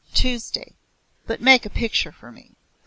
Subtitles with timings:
[0.15, 0.73] "Tuesday.
[1.27, 2.55] But make a picture for me."